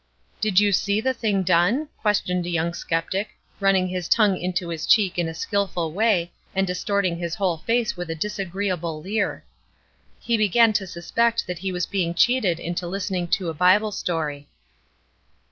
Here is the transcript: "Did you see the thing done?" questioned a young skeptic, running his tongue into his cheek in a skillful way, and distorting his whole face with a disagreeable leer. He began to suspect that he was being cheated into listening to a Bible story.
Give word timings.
"Did 0.41 0.59
you 0.59 0.71
see 0.73 0.99
the 0.99 1.13
thing 1.13 1.43
done?" 1.43 1.87
questioned 1.99 2.47
a 2.47 2.49
young 2.49 2.73
skeptic, 2.73 3.37
running 3.59 3.87
his 3.87 4.07
tongue 4.09 4.35
into 4.35 4.69
his 4.69 4.87
cheek 4.87 5.19
in 5.19 5.27
a 5.29 5.33
skillful 5.35 5.91
way, 5.91 6.31
and 6.55 6.65
distorting 6.65 7.19
his 7.19 7.35
whole 7.35 7.57
face 7.59 7.95
with 7.95 8.09
a 8.09 8.15
disagreeable 8.15 8.99
leer. 8.99 9.45
He 10.19 10.37
began 10.37 10.73
to 10.73 10.87
suspect 10.87 11.45
that 11.45 11.59
he 11.59 11.71
was 11.71 11.85
being 11.85 12.15
cheated 12.15 12.59
into 12.59 12.87
listening 12.87 13.27
to 13.27 13.49
a 13.49 13.53
Bible 13.53 13.91
story. 13.91 14.47